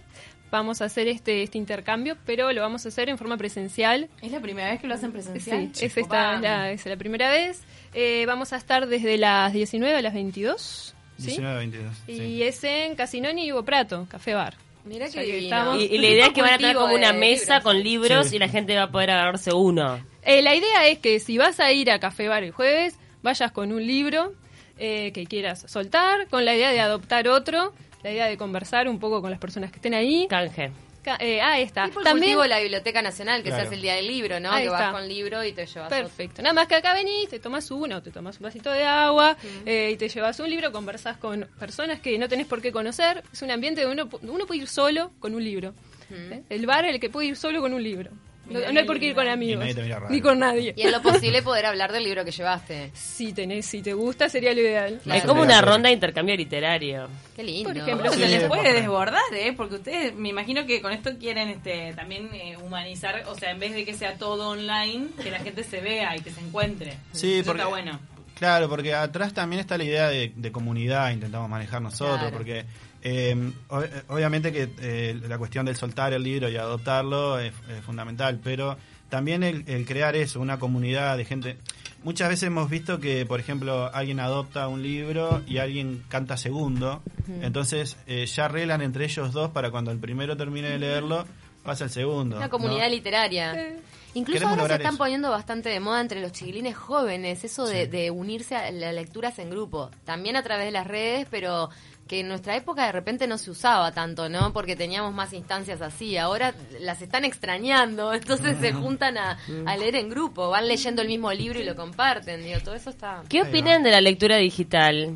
Vamos 0.49 0.81
a 0.81 0.85
hacer 0.85 1.09
este, 1.09 1.43
este 1.43 1.57
intercambio, 1.57 2.15
pero 2.25 2.53
lo 2.53 2.61
vamos 2.61 2.85
a 2.85 2.87
hacer 2.87 3.09
en 3.09 3.17
forma 3.17 3.35
presencial. 3.35 4.07
¿Es 4.21 4.31
la 4.31 4.39
primera 4.39 4.71
vez 4.71 4.79
que 4.79 4.87
lo 4.87 4.93
hacen 4.95 5.11
presencial? 5.11 5.69
Sí, 5.73 5.85
es 5.85 5.97
esta 5.97 6.35
es 6.35 6.41
la, 6.41 6.71
es 6.71 6.85
la 6.85 6.95
primera 6.95 7.29
vez. 7.29 7.59
Eh, 7.93 8.23
vamos 8.25 8.53
a 8.53 8.55
estar 8.55 8.87
desde 8.87 9.17
las 9.17 9.51
19 9.51 9.97
a 9.97 10.01
las 10.01 10.13
22. 10.13 10.95
¿Sí? 11.17 11.25
19 11.27 11.57
22. 11.57 11.93
Y 12.07 12.17
sí. 12.17 12.43
es 12.43 12.63
en 12.63 12.95
Casinoni 12.95 13.45
y 13.45 13.51
Hugo 13.51 13.63
Prato, 13.63 14.07
Café 14.09 14.33
Bar. 14.33 14.55
Mira 14.85 15.09
que 15.09 15.39
estamos- 15.39 15.77
Y, 15.81 15.85
y 15.85 15.97
la 15.97 16.07
idea 16.07 16.27
es 16.27 16.33
que 16.33 16.41
van 16.41 16.53
a 16.53 16.57
tener 16.57 16.75
como 16.75 16.93
una 16.95 17.11
mesa 17.11 17.55
libros. 17.57 17.63
con 17.63 17.83
libros 17.83 18.27
Sí. 18.27 18.35
y 18.37 18.39
la 18.39 18.47
gente 18.47 18.75
va 18.75 18.83
a 18.83 18.91
poder 18.91 19.11
agarrarse 19.11 19.53
uno. 19.53 19.99
Eh, 20.23 20.41
la 20.41 20.55
idea 20.55 20.87
es 20.87 20.99
que 20.99 21.19
si 21.19 21.37
vas 21.37 21.59
a 21.59 21.71
ir 21.73 21.91
a 21.91 21.99
Café 21.99 22.27
Bar 22.29 22.43
el 22.43 22.51
jueves, 22.51 22.95
vayas 23.21 23.51
con 23.51 23.71
un 23.73 23.85
libro 23.85 24.33
eh, 24.79 25.11
que 25.13 25.25
quieras 25.25 25.65
soltar, 25.67 26.27
con 26.29 26.45
la 26.45 26.55
idea 26.55 26.71
de 26.71 26.79
adoptar 26.79 27.27
otro, 27.27 27.73
la 28.03 28.11
idea 28.11 28.27
de 28.27 28.37
conversar 28.37 28.87
un 28.87 28.99
poco 28.99 29.21
con 29.21 29.31
las 29.31 29.39
personas 29.39 29.71
que 29.71 29.77
estén 29.77 29.93
ahí. 29.93 30.27
Canje. 30.29 30.71
Ca- 31.07 31.17
eh, 31.21 31.39
ah, 31.39 31.53
ahí 31.53 31.63
está. 31.63 31.85
Tipo 31.85 32.01
el 32.01 32.03
También, 32.03 32.37
de 32.37 32.47
la 32.49 32.59
Biblioteca 32.59 33.01
Nacional, 33.01 33.41
que 33.41 33.47
Claro. 33.47 33.61
se 33.63 33.67
hace 33.67 33.75
el 33.75 33.81
día 33.81 33.93
del 33.95 34.07
libro, 34.07 34.41
¿no? 34.41 34.51
Ahí 34.51 34.63
que 34.65 34.69
vas 34.69 34.91
con 34.91 35.07
libro 35.07 35.41
y 35.41 35.53
te 35.53 35.65
llevas 35.65 35.87
otro. 35.87 35.97
Perfecto. 36.03 36.41
Nada 36.41 36.53
más 36.53 36.67
que 36.67 36.75
acá 36.75 36.93
venís, 36.93 37.29
te 37.29 37.39
tomas 37.39 37.71
uno, 37.71 38.01
te 38.03 38.11
tomas 38.11 38.37
un 38.39 38.43
vasito 38.43 38.69
de 38.71 38.83
agua 38.83 39.37
eh, 39.65 39.91
y 39.93 39.95
te 39.95 40.09
llevas 40.09 40.37
un 40.41 40.49
libro, 40.49 40.69
conversás 40.73 41.15
con 41.15 41.47
personas 41.57 42.01
que 42.01 42.17
no 42.17 42.27
tenés 42.27 42.45
por 42.45 42.61
qué 42.61 42.73
conocer. 42.73 43.23
Es 43.31 43.41
un 43.41 43.51
ambiente 43.51 43.83
donde 43.83 44.03
uno, 44.03 44.09
uno 44.23 44.45
puede 44.45 44.59
ir 44.61 44.67
solo 44.67 45.11
con 45.19 45.33
un 45.33 45.43
libro. 45.43 45.73
¿Eh? 46.11 46.43
El 46.49 46.65
bar 46.65 46.83
es 46.85 46.93
el 46.93 46.99
que 46.99 47.09
puede 47.09 47.27
ir 47.27 47.37
solo 47.37 47.61
con 47.61 47.73
un 47.73 47.81
libro. 47.81 48.11
No, 48.49 48.59
no 48.71 48.79
hay 48.79 48.85
por 48.85 48.99
qué 48.99 49.07
ir 49.07 49.15
con 49.15 49.27
amigos. 49.27 49.55
Y 49.55 49.59
nadie 49.59 49.75
te 49.75 49.81
mira 49.83 49.99
raro. 49.99 50.13
Ni 50.13 50.21
con 50.21 50.39
nadie. 50.39 50.73
Y 50.77 50.81
en 50.83 50.91
lo 50.91 51.01
posible 51.01 51.41
poder 51.41 51.65
hablar 51.65 51.91
del 51.91 52.03
libro 52.03 52.23
que 52.25 52.31
llevaste. 52.31 52.91
Si 52.93 53.33
tenés, 53.33 53.65
si 53.65 53.81
te 53.81 53.93
gusta, 53.93 54.29
sería 54.29 54.53
lo 54.53 54.61
ideal. 54.61 54.99
Claro. 55.03 55.19
es 55.19 55.25
como 55.25 55.41
una 55.41 55.61
ronda 55.61 55.89
de 55.89 55.93
intercambio 55.93 56.35
literario. 56.35 57.07
Qué 57.35 57.43
lindo. 57.43 57.69
Por 57.69 57.77
ejemplo, 57.77 58.11
Se 58.11 58.15
Sí, 58.17 58.27
les 58.31 58.43
puede 58.45 58.61
porque- 58.63 58.73
desbordar, 58.73 59.21
¿eh? 59.33 59.53
Porque 59.55 59.75
ustedes, 59.75 60.15
me 60.15 60.29
imagino 60.29 60.65
que 60.65 60.81
con 60.81 60.91
esto 60.93 61.11
quieren 61.19 61.49
este, 61.49 61.93
también 61.93 62.29
eh, 62.33 62.57
humanizar, 62.57 63.23
o 63.27 63.35
sea, 63.35 63.51
en 63.51 63.59
vez 63.59 63.73
de 63.73 63.85
que 63.85 63.93
sea 63.93 64.17
todo 64.17 64.49
online, 64.49 65.07
que 65.21 65.29
la 65.31 65.39
gente 65.39 65.63
se 65.63 65.81
vea 65.81 66.15
y 66.15 66.21
que 66.21 66.31
se 66.31 66.41
encuentre. 66.41 66.97
Sí, 67.11 67.35
Eso 67.39 67.45
porque, 67.47 67.61
está 67.61 67.69
bueno. 67.69 67.99
Claro, 68.35 68.69
porque 68.69 68.93
atrás 68.93 69.33
también 69.33 69.59
está 69.59 69.77
la 69.79 69.83
idea 69.83 70.09
de, 70.09 70.31
de 70.35 70.51
comunidad, 70.51 71.09
intentamos 71.11 71.49
manejar 71.49 71.81
nosotros, 71.81 72.19
Claro. 72.19 72.37
porque 72.37 72.65
eh, 73.03 73.35
ob- 73.69 73.89
obviamente 74.09 74.51
que 74.51 74.69
eh, 74.79 75.19
la 75.27 75.37
cuestión 75.37 75.65
del 75.65 75.75
soltar 75.75 76.13
el 76.13 76.23
libro 76.23 76.49
y 76.49 76.57
adoptarlo 76.57 77.39
es, 77.39 77.53
es 77.69 77.83
fundamental, 77.85 78.39
pero 78.43 78.77
también 79.09 79.43
el, 79.43 79.63
el 79.67 79.85
crear 79.85 80.15
eso, 80.15 80.39
una 80.39 80.59
comunidad 80.59 81.17
de 81.17 81.25
gente. 81.25 81.57
Muchas 82.03 82.29
veces 82.29 82.43
hemos 82.43 82.69
visto 82.69 82.99
que, 82.99 83.25
por 83.25 83.39
ejemplo, 83.39 83.89
alguien 83.93 84.19
adopta 84.19 84.67
un 84.67 84.81
libro 84.83 85.41
y 85.47 85.57
alguien 85.57 86.03
canta 86.09 86.37
segundo, 86.37 87.01
entonces 87.41 87.97
eh, 88.07 88.25
ya 88.25 88.45
arreglan 88.45 88.81
entre 88.81 89.05
ellos 89.05 89.33
dos 89.33 89.51
para 89.51 89.71
cuando 89.71 89.91
el 89.91 89.97
primero 89.97 90.37
termine 90.37 90.69
de 90.69 90.79
leerlo, 90.79 91.25
pasa 91.63 91.85
el 91.85 91.89
segundo. 91.89 92.37
Una 92.37 92.49
comunidad 92.49 92.83
¿no? 92.85 92.89
literaria. 92.91 93.75
Incluso 94.13 94.39
queremos 94.39 94.59
ahora 94.59 94.75
se 94.75 94.81
están 94.81 94.93
eso. 94.93 94.97
poniendo 94.97 95.29
bastante 95.31 95.69
de 95.69 95.79
moda 95.79 95.99
entre 96.01 96.21
los 96.21 96.31
chiquilines 96.31 96.75
jóvenes, 96.75 97.43
eso 97.43 97.67
de, 97.67 97.87
de 97.87 98.09
unirse 98.09 98.55
a 98.55 98.71
las 98.71 98.93
lecturas 98.93 99.37
en 99.39 99.49
grupo, 99.49 99.91
también 100.05 100.35
a 100.37 100.43
través 100.43 100.65
de 100.65 100.71
las 100.71 100.87
redes, 100.87 101.27
pero 101.29 101.69
que 102.07 102.21
en 102.21 102.27
nuestra 102.29 102.55
época 102.55 102.85
de 102.85 102.91
repente 102.91 103.27
no 103.27 103.37
se 103.37 103.51
usaba 103.51 103.91
tanto, 103.91 104.29
¿no? 104.29 104.53
Porque 104.53 104.75
teníamos 104.75 105.13
más 105.13 105.33
instancias 105.33 105.81
así, 105.81 106.17
ahora 106.17 106.53
las 106.79 107.01
están 107.01 107.25
extrañando, 107.25 108.13
entonces 108.13 108.57
se 108.59 108.73
juntan 108.73 109.17
a, 109.17 109.37
a 109.65 109.77
leer 109.77 109.95
en 109.97 110.09
grupo, 110.09 110.49
van 110.49 110.67
leyendo 110.67 111.01
el 111.01 111.07
mismo 111.07 111.31
libro 111.33 111.59
y 111.59 111.63
lo 111.65 111.75
comparten, 111.75 112.43
digo, 112.43 112.59
todo 112.61 112.75
eso 112.75 112.89
está... 112.89 113.23
¿Qué 113.29 113.41
opinan 113.41 113.83
de 113.83 113.91
la 113.91 114.01
lectura 114.01 114.37
digital? 114.37 115.15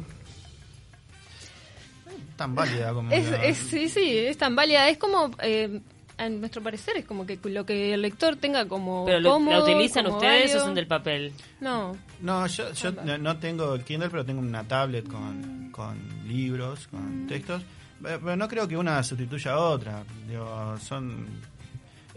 Tan 2.35 2.55
válida 2.55 2.93
como. 2.93 3.11
Es, 3.11 3.29
la- 3.29 3.43
es- 3.43 3.57
sí, 3.57 3.87
sí, 3.89 4.17
es 4.17 4.37
tan 4.37 4.55
válida. 4.55 4.89
Es 4.89 4.97
como, 4.97 5.29
eh, 5.43 5.79
a 6.25 6.29
nuestro 6.29 6.61
parecer, 6.61 6.97
es 6.97 7.05
como 7.05 7.25
que 7.25 7.39
lo 7.43 7.65
que 7.65 7.93
el 7.93 8.01
lector 8.01 8.35
tenga 8.35 8.67
como 8.67 9.05
¿Pero 9.05 9.19
lo- 9.19 9.31
cómodo, 9.31 9.57
la 9.57 9.63
utilizan 9.63 10.05
como 10.05 10.17
ustedes 10.17 10.55
o 10.55 10.59
son 10.59 10.73
del 10.75 10.87
papel? 10.87 11.33
No, 11.59 11.95
No, 12.21 12.45
yo, 12.47 12.71
yo 12.73 12.91
no, 12.91 13.17
no 13.17 13.37
tengo 13.37 13.73
el 13.75 13.83
Kindle, 13.83 14.09
pero 14.09 14.23
tengo 14.25 14.39
una 14.41 14.63
tablet 14.63 15.07
con, 15.07 15.69
con 15.71 15.97
libros, 16.27 16.87
Mm. 16.91 16.95
con 16.95 17.27
textos. 17.27 17.61
Pero 18.01 18.35
no 18.35 18.47
creo 18.47 18.67
que 18.67 18.75
una 18.77 19.01
sustituya 19.03 19.51
a 19.53 19.59
otra. 19.59 20.03
Digo, 20.27 20.75
son. 20.79 21.27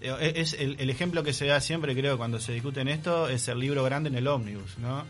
digo, 0.00 0.16
e- 0.18 0.40
Es 0.40 0.54
el, 0.54 0.76
el 0.78 0.88
ejemplo 0.90 1.22
que 1.22 1.32
se 1.32 1.46
da 1.46 1.60
siempre, 1.60 1.94
creo, 1.94 2.16
cuando 2.16 2.38
se 2.40 2.52
discute 2.52 2.80
en 2.80 2.88
esto, 2.88 3.28
es 3.28 3.48
el 3.48 3.58
libro 3.58 3.84
grande 3.84 4.08
en 4.08 4.14
el 4.14 4.26
ómnibus, 4.26 4.78
¿no? 4.78 5.04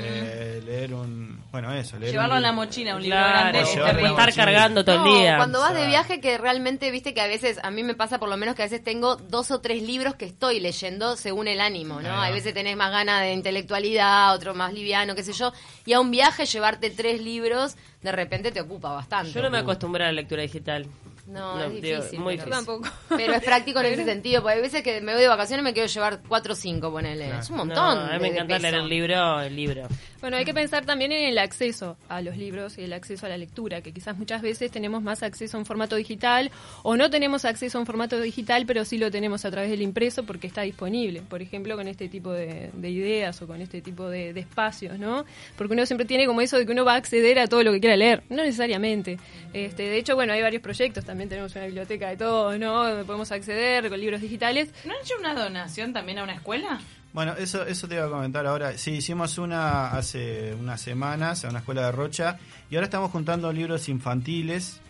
Eh, 0.00 0.62
leer 0.64 0.94
un. 0.94 1.42
Bueno, 1.50 1.72
eso. 1.72 1.98
Leer 1.98 2.12
Llevarlo 2.12 2.34
un 2.34 2.38
en 2.38 2.42
la 2.42 2.52
mochila, 2.52 2.96
un 2.96 3.02
libro 3.02 3.18
Claro, 3.18 3.38
grande. 3.38 3.60
Es 3.60 4.10
estar 4.10 4.34
cargando 4.34 4.84
todo 4.84 5.04
No, 5.04 5.06
el 5.14 5.20
día. 5.20 5.36
Cuando 5.36 5.60
vas 5.60 5.74
de 5.74 5.86
viaje, 5.86 6.20
que 6.20 6.38
realmente, 6.38 6.90
viste 6.90 7.14
que 7.14 7.20
a 7.20 7.26
veces, 7.26 7.58
a 7.62 7.70
mí 7.70 7.82
me 7.82 7.94
pasa 7.94 8.18
por 8.18 8.28
lo 8.28 8.36
menos 8.36 8.54
que 8.54 8.62
a 8.62 8.66
veces 8.66 8.82
tengo 8.84 9.16
dos 9.16 9.50
o 9.50 9.60
tres 9.60 9.82
libros 9.82 10.14
que 10.14 10.26
estoy 10.26 10.60
leyendo 10.60 11.16
según 11.16 11.48
el 11.48 11.60
ánimo, 11.60 12.00
¿no? 12.00 12.20
Hay 12.20 12.32
veces 12.32 12.54
tenés 12.54 12.76
más 12.76 12.90
ganas 12.90 13.22
de 13.22 13.32
intelectualidad, 13.32 14.34
otro 14.34 14.54
más 14.54 14.72
liviano, 14.72 15.14
qué 15.14 15.22
sé 15.22 15.32
yo. 15.32 15.52
Y 15.86 15.92
a 15.92 16.00
un 16.00 16.10
viaje 16.10 16.46
llevarte 16.46 16.90
tres 16.90 17.20
libros, 17.20 17.76
de 18.02 18.12
repente 18.12 18.52
te 18.52 18.60
ocupa 18.60 18.92
bastante. 18.92 19.32
Yo 19.32 19.42
no 19.42 19.50
me 19.50 19.58
acostumbré 19.58 20.04
a 20.04 20.06
la 20.08 20.12
lectura 20.12 20.42
digital. 20.42 20.86
No, 21.28 21.56
No, 21.58 21.64
es 21.64 21.82
digo, 21.82 21.96
difícil. 21.98 22.20
muy 22.20 22.36
pero, 22.36 22.48
yo 22.48 22.56
tampoco. 22.56 22.88
pero 23.10 23.34
es 23.34 23.42
práctico 23.44 23.80
en 23.80 23.86
ese 23.86 24.04
sentido, 24.04 24.40
porque 24.42 24.56
hay 24.56 24.62
veces 24.62 24.82
que 24.82 25.00
me 25.00 25.12
voy 25.12 25.20
de 25.22 25.28
vacaciones 25.28 25.62
y 25.62 25.64
me 25.64 25.72
quiero 25.74 25.86
llevar 25.88 26.20
cuatro 26.26 26.54
o 26.54 26.56
cinco, 26.56 26.90
ponele. 26.90 27.26
Claro. 27.26 27.40
Es 27.42 27.50
un 27.50 27.56
montón. 27.58 27.76
No, 27.98 28.04
a 28.06 28.12
mí 28.14 28.20
me 28.20 28.28
encanta 28.28 28.54
peso. 28.56 28.62
leer 28.62 28.74
el 28.74 28.88
libro, 28.88 29.40
el 29.40 29.54
libro. 29.56 29.88
Bueno, 30.20 30.36
hay 30.36 30.44
que 30.44 30.54
pensar 30.54 30.84
también 30.84 31.12
en 31.12 31.28
el 31.28 31.38
acceso 31.38 31.96
a 32.08 32.20
los 32.22 32.36
libros 32.36 32.76
y 32.78 32.82
el 32.82 32.92
acceso 32.92 33.26
a 33.26 33.28
la 33.28 33.36
lectura, 33.36 33.82
que 33.82 33.92
quizás 33.92 34.16
muchas 34.18 34.42
veces 34.42 34.70
tenemos 34.70 35.00
más 35.02 35.22
acceso 35.22 35.56
a 35.56 35.60
un 35.60 35.66
formato 35.66 35.94
digital 35.94 36.50
o 36.82 36.96
no 36.96 37.08
tenemos 37.08 37.44
acceso 37.44 37.78
a 37.78 37.80
un 37.82 37.86
formato 37.86 38.20
digital, 38.20 38.64
pero 38.66 38.84
sí 38.84 38.98
lo 38.98 39.10
tenemos 39.12 39.44
a 39.44 39.50
través 39.50 39.70
del 39.70 39.80
impreso 39.82 40.24
porque 40.24 40.46
está 40.48 40.62
disponible. 40.62 41.22
Por 41.22 41.40
ejemplo, 41.42 41.76
con 41.76 41.86
este 41.86 42.08
tipo 42.08 42.32
de, 42.32 42.70
de 42.72 42.90
ideas 42.90 43.40
o 43.42 43.46
con 43.46 43.60
este 43.60 43.80
tipo 43.80 44.08
de, 44.08 44.32
de 44.32 44.40
espacios, 44.40 44.98
¿no? 44.98 45.24
Porque 45.56 45.74
uno 45.74 45.86
siempre 45.86 46.06
tiene 46.06 46.26
como 46.26 46.40
eso 46.40 46.58
de 46.58 46.66
que 46.66 46.72
uno 46.72 46.84
va 46.84 46.94
a 46.94 46.96
acceder 46.96 47.38
a 47.38 47.46
todo 47.46 47.62
lo 47.62 47.70
que 47.72 47.80
quiera 47.80 47.96
leer. 47.96 48.22
No 48.28 48.42
necesariamente. 48.42 49.18
Este, 49.52 49.84
de 49.84 49.98
hecho, 49.98 50.14
bueno, 50.16 50.32
hay 50.32 50.42
varios 50.42 50.62
proyectos. 50.62 51.04
También 51.04 51.17
tenemos 51.26 51.54
una 51.56 51.64
biblioteca 51.64 52.10
de 52.10 52.16
todo, 52.16 52.56
¿no? 52.58 52.86
Donde 52.86 53.04
podemos 53.04 53.32
acceder 53.32 53.88
con 53.88 53.98
libros 53.98 54.20
digitales. 54.20 54.68
¿No 54.84 54.92
han 54.92 55.00
hecho 55.00 55.14
una 55.18 55.34
donación 55.34 55.92
también 55.92 56.18
a 56.18 56.24
una 56.24 56.34
escuela? 56.34 56.80
Bueno, 57.12 57.34
eso, 57.38 57.66
eso 57.66 57.88
te 57.88 57.94
iba 57.94 58.04
a 58.04 58.10
comentar 58.10 58.46
ahora. 58.46 58.76
Sí, 58.76 58.92
hicimos 58.92 59.38
una 59.38 59.88
hace 59.88 60.54
unas 60.54 60.80
semanas 60.80 61.44
a 61.44 61.48
una 61.48 61.60
escuela 61.60 61.86
de 61.86 61.92
Rocha 61.92 62.38
y 62.70 62.76
ahora 62.76 62.84
estamos 62.84 63.10
juntando 63.10 63.50
libros 63.52 63.88
infantiles 63.88 64.80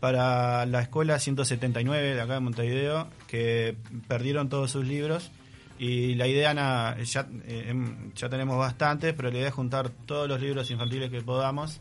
para 0.00 0.66
la 0.66 0.80
escuela 0.80 1.18
179 1.18 2.14
de 2.14 2.20
acá 2.20 2.34
de 2.34 2.40
Montevideo 2.40 3.08
que 3.28 3.76
perdieron 4.08 4.48
todos 4.48 4.70
sus 4.70 4.84
libros 4.84 5.30
y 5.78 6.14
la 6.14 6.26
idea 6.26 6.54
nada, 6.54 6.96
ya, 7.02 7.28
eh, 7.44 7.66
em, 7.68 8.12
ya 8.14 8.28
tenemos 8.28 8.58
bastantes, 8.58 9.12
pero 9.14 9.30
la 9.30 9.36
idea 9.36 9.48
es 9.48 9.54
juntar 9.54 9.90
todos 9.90 10.28
los 10.28 10.40
libros 10.40 10.70
infantiles 10.70 11.10
que 11.10 11.20
podamos 11.20 11.80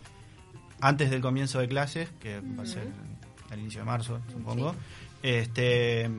antes 0.82 1.10
del 1.10 1.22
comienzo 1.22 1.60
de 1.60 1.68
clases, 1.68 2.10
que 2.20 2.42
va 2.42 2.64
a 2.64 2.66
ser 2.66 2.88
al 3.52 3.60
inicio 3.60 3.82
de 3.82 3.86
marzo, 3.86 4.20
supongo. 4.32 4.76
Este 5.22 6.10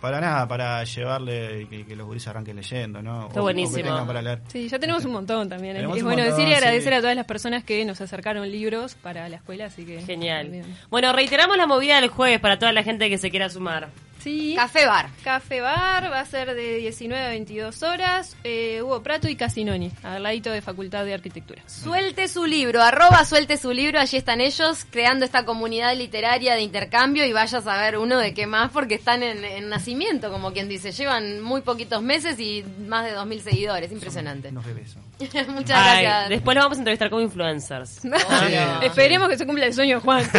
para 0.00 0.18
nada, 0.18 0.48
para 0.48 0.82
llevarle 0.84 1.60
y 1.62 1.66
que, 1.66 1.84
que 1.84 1.94
los 1.94 2.06
gurises 2.06 2.28
arranquen 2.28 2.56
leyendo, 2.56 3.02
¿no? 3.02 3.26
Está 3.28 3.40
O- 3.40 3.42
buenísimo. 3.42 3.76
tengan 3.84 4.06
para 4.06 4.22
leer. 4.22 4.40
Sí, 4.48 4.66
ya 4.66 4.78
tenemos 4.78 5.04
un 5.04 5.12
montón 5.12 5.46
también. 5.50 5.74
Tenemos 5.76 5.94
es 5.98 6.02
un 6.02 6.08
bueno 6.08 6.22
montón, 6.22 6.38
decir 6.38 6.50
y 6.50 6.54
agradecer 6.56 6.92
sí. 6.94 6.98
a 6.98 7.00
todas 7.02 7.16
las 7.16 7.26
personas 7.26 7.64
que 7.64 7.84
nos 7.84 8.00
acercaron 8.00 8.50
libros 8.50 8.94
para 8.94 9.28
la 9.28 9.36
escuela, 9.36 9.66
así 9.66 9.84
que 9.84 10.00
Genial. 10.00 10.44
también. 10.44 10.64
Bueno, 10.88 11.12
reiteramos 11.12 11.58
la 11.58 11.66
movida 11.66 12.00
del 12.00 12.08
jueves 12.08 12.40
para 12.40 12.58
toda 12.58 12.72
la 12.72 12.82
gente 12.82 13.10
que 13.10 13.18
se 13.18 13.30
quiera 13.30 13.50
sumar. 13.50 13.90
Sí. 14.22 14.54
Café 14.56 14.86
bar. 14.86 15.08
Café 15.24 15.60
Bar 15.60 16.10
va 16.12 16.20
a 16.20 16.24
ser 16.24 16.54
de 16.54 16.76
19 16.76 17.24
a 17.24 17.28
22 17.30 17.82
horas. 17.82 18.36
Eh, 18.44 18.82
Hugo 18.82 19.02
Prato 19.02 19.28
y 19.28 19.36
Casinoni, 19.36 19.90
al 20.02 20.22
ladito 20.22 20.50
de 20.50 20.60
Facultad 20.62 21.04
de 21.04 21.14
Arquitectura. 21.14 21.62
Suelte 21.66 22.28
su 22.28 22.44
libro, 22.46 22.82
arroba 22.82 23.24
suelte 23.24 23.56
su 23.56 23.72
libro, 23.72 23.98
allí 23.98 24.16
están 24.16 24.40
ellos 24.40 24.86
creando 24.90 25.24
esta 25.24 25.44
comunidad 25.44 25.96
literaria 25.96 26.54
de 26.54 26.62
intercambio 26.62 27.24
y 27.24 27.32
vaya 27.32 27.58
a 27.58 27.62
saber 27.62 27.96
uno 27.98 28.18
de 28.18 28.34
qué 28.34 28.46
más 28.46 28.70
porque 28.70 28.94
están 28.94 29.22
en, 29.22 29.44
en 29.44 29.68
nacimiento, 29.68 30.30
como 30.30 30.52
quien 30.52 30.68
dice, 30.68 30.92
llevan 30.92 31.40
muy 31.40 31.62
poquitos 31.62 32.02
meses 32.02 32.38
y 32.38 32.64
más 32.86 33.04
de 33.04 33.16
2.000 33.16 33.40
seguidores, 33.40 33.92
impresionante. 33.92 34.48
Unos 34.48 34.66
bebés 34.66 34.90
son. 34.90 35.02
Muchas 35.54 35.76
Ay, 35.78 36.02
gracias. 36.04 36.28
después 36.30 36.54
lo 36.54 36.62
vamos 36.62 36.78
a 36.78 36.80
entrevistar 36.80 37.10
como 37.10 37.22
influencers. 37.22 38.00
Obvio. 38.04 38.82
Esperemos 38.82 39.28
que 39.28 39.38
se 39.38 39.46
cumpla 39.46 39.66
el 39.66 39.74
sueño 39.74 39.96
de 39.96 40.00
Juan. 40.02 40.20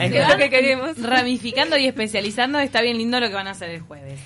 es 0.00 0.28
lo 0.28 0.36
que 0.36 0.50
queremos. 0.50 1.00
Ramificando 1.00 1.76
y 1.76 1.86
especializando, 1.86 2.58
está 2.58 2.80
bien 2.80 2.98
lindo 2.98 3.20
lo 3.22 3.28
que 3.28 3.34
van 3.34 3.46
a 3.48 3.52
hacer 3.52 3.70
el 3.70 3.80
jueves. 3.80 4.20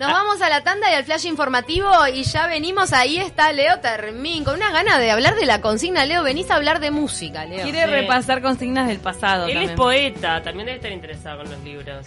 Nos 0.00 0.12
vamos 0.12 0.40
a 0.42 0.48
la 0.48 0.62
tanda 0.62 0.88
y 0.92 0.94
al 0.94 1.04
flash 1.04 1.26
informativo 1.26 1.90
y 2.06 2.22
ya 2.22 2.46
venimos, 2.46 2.92
ahí 2.92 3.18
está 3.18 3.52
Leo 3.52 3.80
Termín, 3.80 4.44
con 4.44 4.54
una 4.54 4.70
gana 4.70 4.96
de 4.96 5.10
hablar 5.10 5.34
de 5.34 5.44
la 5.44 5.60
consigna. 5.60 6.06
Leo, 6.06 6.22
venís 6.22 6.50
a 6.52 6.54
hablar 6.54 6.78
de 6.78 6.92
música, 6.92 7.44
Leo. 7.46 7.64
Quiere 7.64 7.84
Sí. 7.84 7.90
repasar 7.90 8.40
consignas 8.40 8.86
del 8.86 9.00
pasado. 9.00 9.46
Él 9.46 9.54
también. 9.54 9.70
es 9.72 9.76
poeta, 9.76 10.40
también 10.42 10.66
debe 10.66 10.76
estar 10.76 10.92
interesado 10.92 11.38
con 11.38 11.50
los 11.50 11.60
libros. 11.64 12.06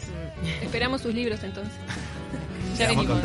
Esperamos 0.62 1.02
sus 1.02 1.14
libros 1.14 1.44
entonces. 1.44 1.74
Ya 2.78 2.88
venimos. 2.88 3.20